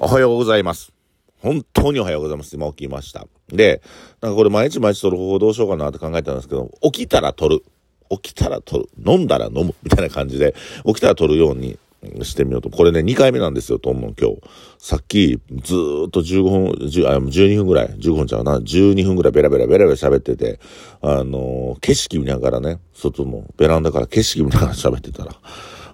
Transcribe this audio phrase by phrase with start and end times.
[0.00, 0.92] おはようございます。
[1.40, 2.56] 本当におはようございます。
[2.56, 3.26] 今起きました。
[3.48, 3.80] で、
[4.20, 7.62] なんかこれ毎日毎日撮る方法どうしようかなって考えたんですけど、起きたら撮る。
[8.10, 8.88] 起きたら撮る。
[9.06, 9.74] 飲んだら飲む。
[9.82, 10.54] みたいな感じで、
[10.84, 11.78] 起きたら撮るように
[12.22, 12.70] してみようと。
[12.70, 14.40] これね、2回目なんですよ、撮んの今日。
[14.78, 20.58] さっき、ずーっと15分、10あ12分ぐらい、15分ちゃうな、12分ぐらいベラベラベラベラ喋ってて、
[21.02, 25.36] あのー景色見ながらね、外のベランダから景色見ながら喋ってたら、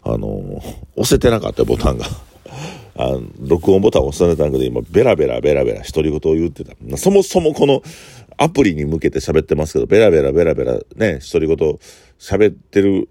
[0.04, 0.56] あのー
[0.96, 2.06] 押せてなかったボタンが。
[3.00, 6.74] あ録音ボタンを押されたんだけど、今、ベラベラベラベラ独り言を言ってた。
[6.96, 7.82] そもそもこの
[8.36, 11.56] アプリに向けて喋ってますけど、ベラベラベラベラね、独り言
[12.18, 13.08] 喋ってる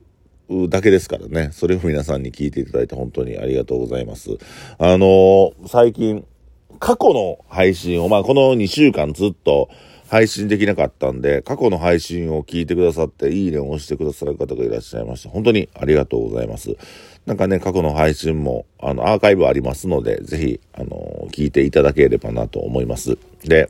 [0.70, 1.50] だけですからね。
[1.52, 4.38] それを皆さんに聞いていただいて本当にありがとうございます。
[4.78, 6.26] あのー最近、
[6.80, 9.70] 過去の配信を、まあ、この2週間ずっと
[10.10, 16.76] 配信できなかったんで、過去の配信を聞いてくださって、いいねを押してくださる方がいらっしゃいまして、本当にありがとうございます。
[17.28, 23.20] なんかね、過去の配信も、あの、アーカイブありますので、ぜひ、あの聞いていただければなと思います。
[23.44, 23.70] で、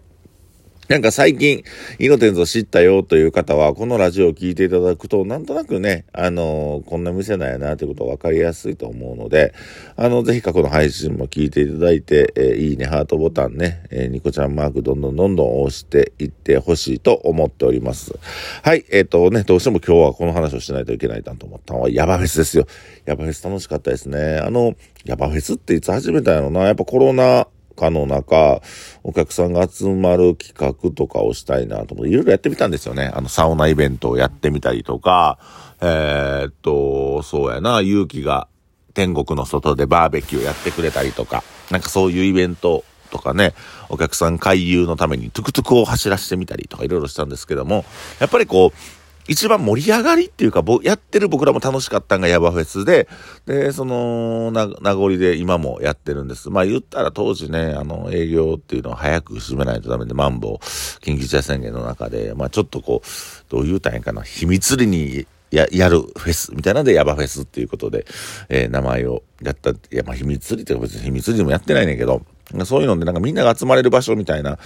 [0.89, 1.63] なんか最近、
[1.99, 9.53] イノテンズを知ったよという方は、このラジオを聞いていただくと、なんとなくね、あのこんな店なんやなということが分かりやすいと思うので、
[9.97, 18.17] あの、ぜひ過去の配信も聞いていただいて、えーいいね、ハートボタンね、えーニコちゃんマークどんどんどんどん押していってほしいと思っております。
[18.63, 22.65] はい、えっ、とね、どうしても今日はこの話をしないといけないなと思ったのは、ヤバフェスですよ。
[23.05, 24.39] ヤバフェス楽しかったですね。
[24.39, 24.73] あの、
[25.05, 26.61] ヤバフェスっていつ始めたんやろな。
[26.61, 27.47] やっぱコロナ
[27.79, 28.61] 禍の中、
[29.03, 33.11] お客さんが集まる企画とかをしたいなと思って、いろいろやってみたんですよね。
[33.13, 35.39] あの、サウナイベントをやってみたりとか、
[35.81, 38.47] えーっと、そうやな、勇気が
[38.93, 43.53] 天国の外でバーベキューやってくれたりとか、なんかそういうイベントとかね、
[43.89, 47.85] お客さん回遊のためにトゥクトゥクを走らせてみたりとかいろいろしたんですけども、
[48.19, 48.98] やっぱりこう、
[49.29, 53.07] 一番盛り上がりっていうか、ぼやってる僕らも楽しかったんがヤバフェスで、
[53.45, 56.49] で、その、な、名残で今もやってるんです。
[56.49, 63.07] まあ言ったら当時ね、あの、営業っていうのを早く閉めないとダメで、マンボウ、緊急事態宣言の中で、まあちょっとこう、
[63.49, 68.07] どういうたんやかな、秘密裏にや、やるフェスみたいなので、ヤバフェスっていうことで、
[68.49, 72.23] えー名前をやった、いや、まあ秘密裏って別に秘密裏もやってないねんけど、
[72.65, 74.57] そういうので、なんかみんなが集まれる場所みたいな、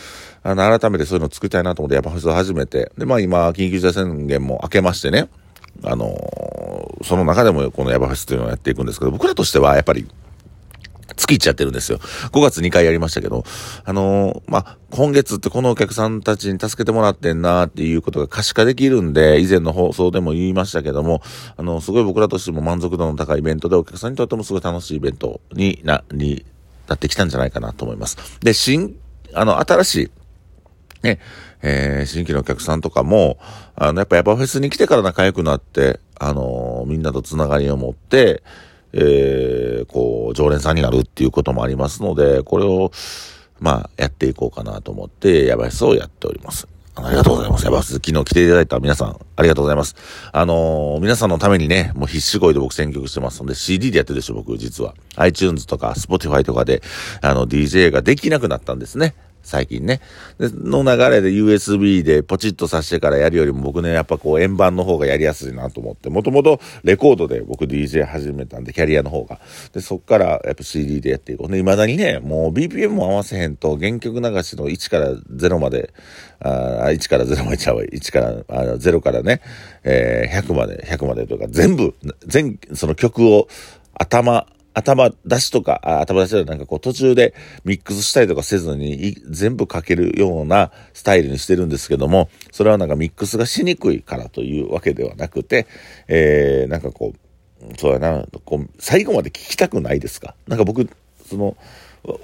[0.43, 5.29] あの、改めてそういうのを作りたいなと思って、ヤバフェスを始めて、で、まあ今、緊急事態宣言も明けましてね、
[5.83, 10.07] あのーその中でもこのヤバフェスというのをやっていくんですけど、僕らとしてはやっぱり、
[11.15, 11.99] 月1やってるんですよ。
[11.99, 13.43] 5月2回やりましたけど、
[13.83, 21.21] あのーまあ、今月ってこのお客さんたちに助けてもらってんなっていうことが可視化できるんで、以前の放送でも言いましたけども、
[21.57, 26.45] あの、すごい僕らとしても満足度の高いイベントで、お客さんにとってもすごい楽しいイベントにな、に
[26.87, 28.17] なってきたんじゃないかなと思います。
[28.41, 28.97] で、新、
[29.33, 30.11] あの、新しい、
[31.03, 31.19] ね、
[31.61, 33.37] えー新規のお客さんとかも、
[33.75, 38.43] あの、やっぱヤバフェスに来てから仲良くなって、あのーみんなとつながりを持って、
[38.93, 42.91] えーこう、常連さんになるっていうこともありますので、これを、
[43.59, 46.67] まあ、やっていこうかなと思って、ヤバフェスをやっております。
[46.95, 47.65] ありがとうございます。
[47.65, 49.95] やっぱ昨日来ていただいた皆さん、ありがとうございます。
[50.31, 54.93] あのー皆さんのためにね、もう必死こいで僕選曲してますので、CD でやってるでしょ、僕実は。
[55.15, 56.83] iTunes とか Spotify とかで、
[57.21, 59.15] あの、DJ ができなくなったんですね。
[59.43, 59.99] 最近ね。
[60.39, 69.39] で、の流れで USB でポチッとさしてからやるよりも僕ね、やっぱこう円盤の方がやりやすいなと思って、もともとレコードで僕 DJ 始めたんで、キャリアの方が。
[69.73, 71.51] で、そっからやっぱ CD でやっていこう。
[71.51, 75.93] で、未だにね、もう BPM も合わせへんと、原曲流しの1から0まで、
[76.39, 77.83] あ1から0までちゃうわ。
[77.83, 79.41] 1から、あ0からね、
[79.83, 81.93] えー100まで、100までとか、全部、
[82.25, 83.47] 全、その曲を
[83.93, 95.67] 頭、頭出しとか、頭出しとかなんかこう途中でミックスしたりとかせずに全部かけるようなスタイルにしてるんですけども、それはなんかミックスがしにくいからというわけではなくて、
[96.07, 100.35] えー、なんかこう、そうやな、こう、最後まで聴きたくないですか？
[100.47, 100.89] なんか僕、
[101.25, 101.55] その、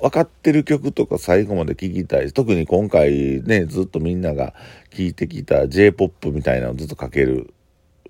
[0.01, 2.33] 分かってる曲とか最後まで聴きたい。
[2.33, 4.53] 特に今回ね、ずっとみんなが
[4.89, 7.53] 聴いてきた J-POP みたいなのをずっとかける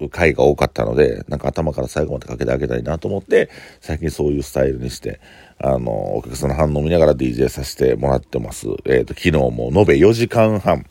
[0.08, 3.50] 回が多かったので、なんか頭から最後までかけてあげたいなと思って、
[3.82, 5.20] 最近そういうスタイルにして、
[5.58, 8.68] あの、お客さんの反応を見ながら DJ させてもらってます。
[8.86, 10.86] えっ、と、昨日も延べ4時間半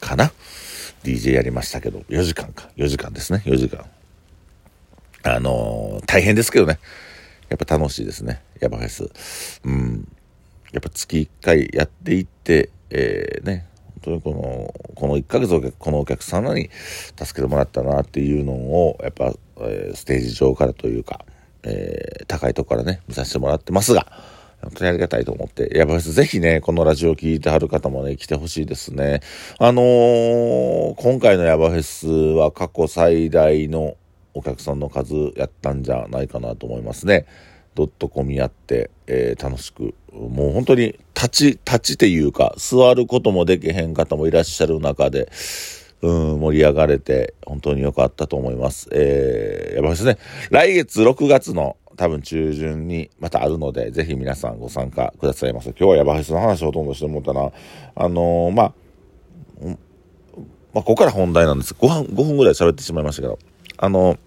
[0.00, 0.32] かな
[1.04, 2.68] ?DJ やりましたけど、4時間か。
[2.76, 3.86] 4時間ですね、4時間。
[5.24, 6.78] あの大変ですけどね。
[7.48, 8.42] やっぱ楽しいですね。
[8.60, 9.10] ヤバフェス。
[9.64, 10.08] うん。
[10.72, 13.66] やっぱ月1回やっていって、えー、ね、
[14.08, 16.70] 当にこの、この1ヶ月お客このお客様に
[17.16, 21.24] 助けてもらったなっていうのを、やっぱ、えーステージ上からというか、
[21.62, 24.06] えー高いとこからね、見させてもらってますが、
[24.62, 25.70] 本当にありがたいと思って。
[25.76, 29.20] ヤバフェス、ぜひね、このラジオを聞いてはる方もね、来てほしいですね。
[29.58, 33.96] あのー今回のヤバフェスは過去最大の
[34.34, 37.26] お客さんの数やったんじゃないかなと思いますね。
[37.78, 45.30] どっと混み合って、えー、楽しく、もう本当に立ち、立ちっていうか、座ることもできへん方もいらっしゃる中で、
[46.02, 48.88] うん、盛り上がれて、本当に良かったと思います。
[48.90, 50.18] えー、やばいですね。
[50.50, 55.70] 来月6月の多分中旬にまたあるので、ぜひ皆さんご参加くださいませ。
[55.70, 57.52] 今日はヤバハイスの話をほとんどしてもったな。
[57.94, 58.72] あのー、まあ、
[59.62, 59.76] まあ、
[60.74, 61.74] ここから本題なんです。
[61.74, 63.38] 5分、5分ぐらい喋ってしまいましたけど、
[63.76, 64.20] あのー、こ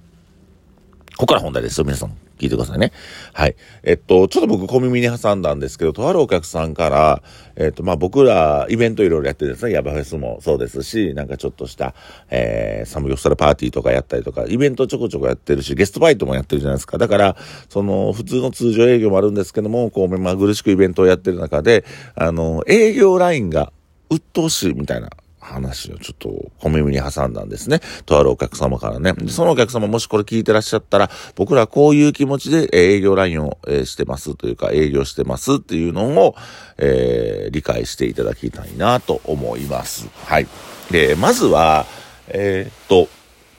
[1.18, 2.16] こから本題ですよ、皆さん。
[2.42, 2.92] 聞いてくださいね。
[3.34, 3.56] はい。
[3.84, 7.22] えっと、ちょっと僕小耳に挟んだんですけど、とあるお客さんから、
[7.56, 9.74] えっと、まあ、僕らイベントいろいろやってるんですね。
[9.74, 11.94] ヤバフェスもそうですし、なんかちょっとした、
[12.30, 16.98] えー、サムギョプサルパーティーとかやったりとか、イベントちょこちょこやってるし、ゲストバイトもやってるじゃないですか。
[16.98, 17.38] だから、
[17.70, 21.86] その、普通の通常営業もあるんですけども、こう、目まぐるしくイベントをやってる中で、
[22.16, 23.72] あの、営業ラインが
[24.10, 25.10] 鬱陶しいみたいな
[25.42, 27.82] 話をちょっと小耳に挟んだんですね。
[28.06, 29.14] とあるお客様からね。
[29.28, 36.36] そのお客様もしこれ聞いてらっしゃったら、僕らこういう気持ちで営業ラインを、してますというか、営業してますっていうのを、
[36.78, 40.08] えー、理解していただきたいなと思います。
[40.26, 40.48] はい。
[40.92, 41.86] で、まずは、
[42.28, 43.10] えー、っと、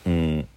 [0.06, 0.48] うん、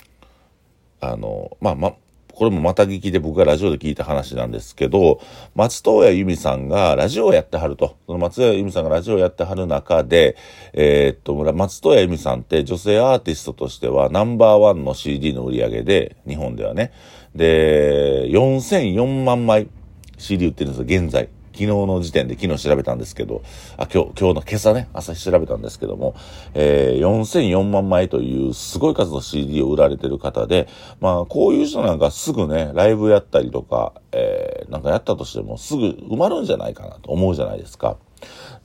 [1.01, 1.93] あの、まあ、ま、
[2.35, 5.21] これもまた聞きで僕がラジオで聞いた話なんですけど、
[5.55, 7.97] 松任谷由実さんがラジオをやってはると。
[8.05, 10.35] その松任谷由実さんがラジオをやってはる中で、
[10.73, 16.91] えー、っと、松任谷由実さんって女性アーティストとしてはナンバーワンの CD の売り上げで、日本ではね。
[17.33, 19.69] で、4004万枚
[20.17, 21.29] CD 売ってるんですよ、現在。
[21.55, 23.41] 昨日の時点で昨日調べたんですけど、
[23.77, 26.13] あ、今日、今日の今朝ね、朝日調べたんですけども、
[26.53, 30.67] えー、4004万枚というすごい数の CD を売られてる方で、
[30.99, 37.97] まあ、こういう人なんかすぐね、ライブやったりとか、えー、なんかやったとしてもすぐ埋まるんじゃないかなと思うじゃないですか。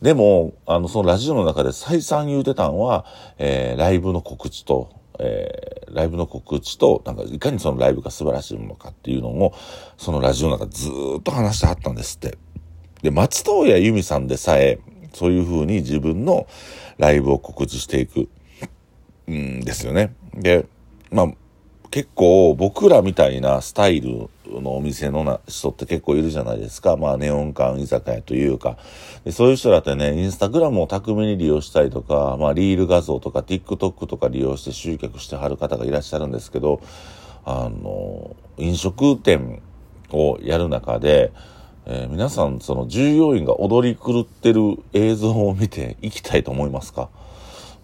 [0.02, 3.04] でも、あの、そのラジオの中で再三言うてたんは、
[3.38, 9.54] えー、ライブの告知と、えー、ライブの告知と、なんか、いかにそのライブが素晴らしいものかっていうのを、
[9.98, 10.88] そのラジオの中ず
[11.18, 12.38] っと話してはったんですって。
[13.02, 14.78] で、松任谷由実さんでさえ、
[15.12, 16.46] そういう風に自分の
[16.98, 18.28] ライブを告知していく
[19.30, 20.14] んですよね。
[20.34, 20.66] で、
[21.10, 21.32] まあ、
[21.90, 26.96] 結構僕らみたいなスタイルのお店の人って結構いるじゃないですか。
[26.96, 28.78] まあネオン館居酒屋というか。
[29.24, 36.80] でそういう人だってね、インスタグラムを巧みに利用したりとか、まあリール画像とか TikTok とか利用して集客してはる方がいらっしゃるんですけど、
[37.44, 39.60] あの、飲食店
[40.12, 41.32] をやる中で、
[41.92, 47.08] えー、皆さん、その従業員が踊り狂ってる映像を見ていきたいと思いますか？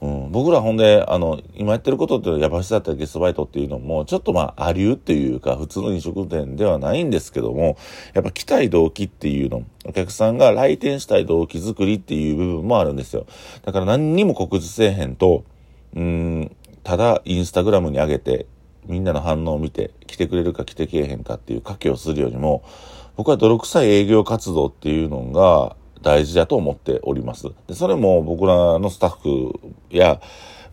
[0.01, 7.77] うん、僕らほんで、あの、今やってることっていうのは、ヤバシだったりゲストバイトっていうのも、ちょっとまあ、ありゅうっていうか、普通の飲食店ではないんですけども、
[8.15, 13.27] やっぱ来たい動機っていうの、お客さんが来店したい動機作りっていう部分もあるんですよ。
[13.65, 15.43] だから何にも告知せえへんと、
[15.97, 16.55] うん、
[16.85, 18.47] ただインスタグラムに上げて、
[18.89, 22.63] みんなの反応を見て、来てくれるか来てけえへんかっていう賭けをするよりも、
[23.17, 27.49] 僕は泥臭い営業活動っていうのが大事だと思っております。
[27.67, 29.59] で、それも僕らのスタッフ
[29.91, 30.21] や、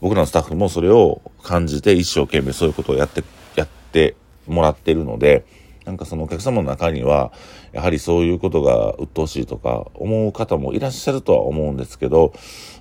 [0.02, 3.24] 僕らのスタッフもそれを感じて一生懸命そういうことをやって、
[3.56, 4.16] やって
[4.48, 5.46] もらってるので、
[5.86, 7.32] なんかそのお客様の中には、
[7.74, 12.34] やはりそういうことが鬱陶しいとか思う方もいらっしゃるとは思うんですけど、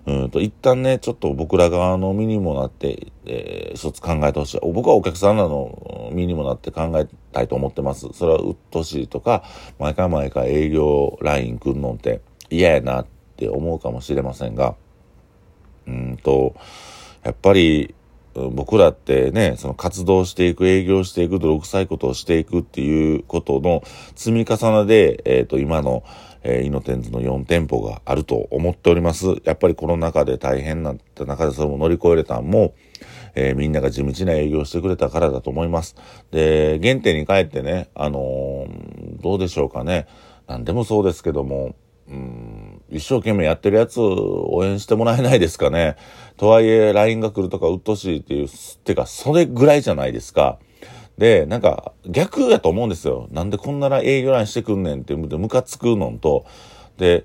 [0.06, 4.60] うんと一旦ね、ちょっと僕ら側の身にもなって、えー、一つ考えてほしい。
[4.72, 8.08] 僕はお客さんらの身にもなって考えたいと思ってます。
[8.12, 9.44] それは鬱陶しいとか、
[9.78, 12.20] 毎回毎回営業ライン来るのって
[12.50, 13.06] 嫌やなっ
[13.36, 14.76] て思うかもしれませんが、
[15.86, 16.54] うんと、
[17.24, 17.94] やっぱり、
[18.34, 23.82] 僕らってね、その活動していく、営業していく、泥臭いことをしていくっていうことの
[24.14, 26.02] 積み重ねで、えっ、ー、と、今の、
[26.42, 29.26] えー、イノテンズの4店舗があると思っております。
[29.44, 32.74] やっぱりコロナ禍で大変なった中でそれも乗り越えれたんも、
[33.34, 35.96] えー、みんなが地道な営業してくれたからだと思います。
[36.30, 40.06] で、原点に帰ってね、あのー、どうでしょうかね。
[40.46, 41.74] 何でもそうですけども、
[42.92, 45.96] 一生懸命やってるやつ応援してもらえないですかね。
[46.36, 48.48] とはいえ、LINE が来るとか、鬱陶しいっていう、
[48.84, 50.58] てか、それぐらいじゃないですか。
[51.18, 53.28] で、なんか、逆やと思うんですよ。
[53.30, 56.44] なんでこんなら営業 LINE してくんねんって、ムカつくのと、
[56.98, 57.24] で、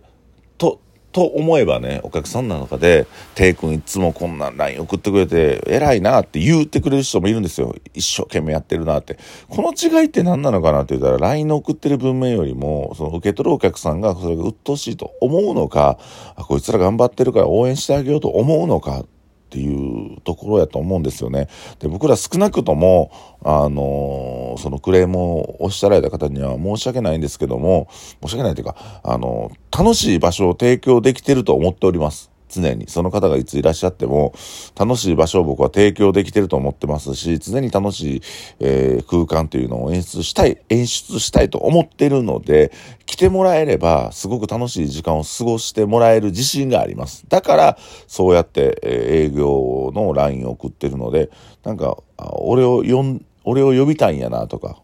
[1.17, 7.73] と、思えばね、お客さんの中で、テイ君いつもこんなん LINE 送ってくれて、偉いなって言ってくれる人もいるんですよ。
[7.95, 9.17] 一生懸命やってるなって。
[9.49, 15.97] この違いって何なのかなって言ったら、LINE の送ってる文面よりも、その受け取るお客さんがそれが鬱陶しいと思うのか、
[16.35, 19.03] こいつら頑張ってるから応援してあげようと思うのか、
[19.47, 21.47] っていうところやと思うんですよね。
[21.79, 23.11] で、僕ら少なくとも、
[23.43, 27.87] あのー、そのクレームをおっしゃられた方には申し訳ないんですけども、
[28.21, 32.29] 申し訳ないというか、あのー、楽しい場所を提供できてると思っております。
[32.61, 32.87] 常に。
[32.87, 34.33] その方がいついらっしゃっても、
[34.77, 38.21] 楽しい場所を僕は提供できてると思ってますし、常に楽しい、
[38.59, 42.71] えー、空間というのを演出したい、演出したいと思ってるので、
[43.05, 47.25] 来てもらえれば、すごく楽しい時間を過ごしてもらえる自信があります。
[47.29, 51.29] だから、そうやって、えー、営業の LINE を送ってるので、
[51.63, 54.77] なんか、俺を呼ん、俺を呼びたいんやなとか、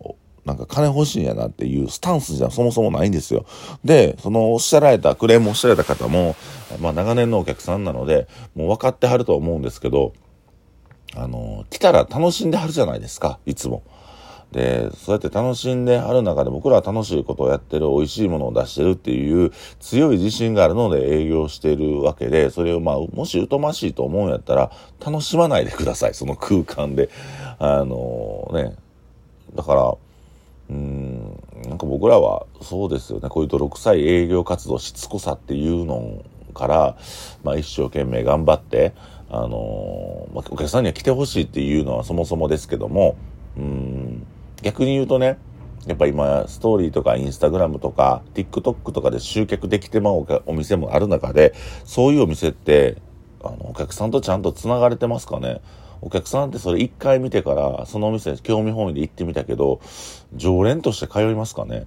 [0.46, 3.46] なんか金欲しいんやなっていうスタンスじゃそもそもないんですよ。
[3.84, 6.36] で、そのおっしゃられた、クレームおっしゃられた方も、
[6.82, 10.14] まあ長年のお客さんなので、もう分かってはると思うんですけど、
[11.16, 13.84] あの、来たら楽しんではるじゃないですか、いつも。
[14.54, 24.72] で、そうやって楽しんではる中で僕らは楽しいことをやってる、美味しいものを出してるっていう強い自信があるので営業してるわけで、それをまあ、もし疎ましいと思うんやったら、
[25.04, 27.10] 楽しまないでください、その空間で。
[27.58, 28.76] あのね、
[29.56, 29.96] だから、
[30.70, 33.30] うん、なんか僕らはそうですよね。
[33.30, 36.98] こういう泥臭い営業活動、しつこさっていうのから、
[37.44, 38.94] まあ一生懸命頑張って、
[39.30, 43.16] あの、まあ、お客さんには来てほしいっていうのはそもそもですけども、
[43.58, 44.26] うん、
[44.62, 45.38] 逆に言うとね、
[45.88, 51.54] やっぱ今、ストーリーとかインスタグラムとか、TikTok とかで集客できてまうお店もある中で、
[51.84, 52.98] そういうお店って、
[53.44, 55.60] あの、お客さんとちゃんと繋がれてますかね？
[56.06, 59.80] お客さんってそれ一回見てから、そのお店に興味本位で行ってみたけど、
[60.36, 61.86] 常連として通いますかね。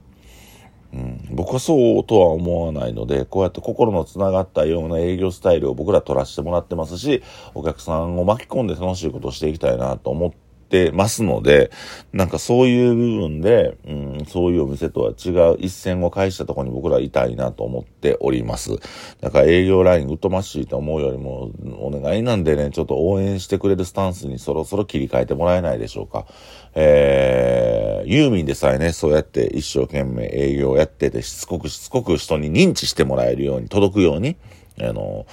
[0.94, 7.22] うん、僕はそうとは思わないので、こうやって心のつながったような営業スタイルを僕ら取らせてもらってますし、
[7.54, 11.70] お客さんを巻き込んで楽しいことをしていきたいなと思ってってますので、
[12.12, 18.76] なんかそういう部分で、うん、そういうお店とは違う一線を返したところに僕らいたいなと思っております。
[19.20, 26.26] だから営業ライン疎ましいと思うよりも、お願いなんでね、ちょっと応援してくれるスタンスにそろそろ切り替えてもらえないでしょうか。
[26.74, 34.36] えー、ユーミンでさえね、そうやって一生懸命営業をやってて、しつこくしつこく人に認知してもらえるように、届くように、
[34.80, 35.26] あの、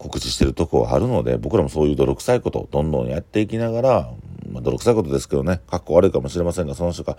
[0.00, 4.10] 告知してるとこはあるので、僕らもそういう泥臭いことをどんどんやっていきながら、
[4.50, 7.16] まあ、泥臭いことですけどね、格好悪いかもしれませんが、その人が、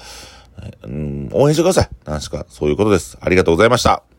[0.83, 1.89] うん、応援してください。
[2.05, 3.17] 何しか、そういうことです。
[3.21, 4.10] ありがとうございました。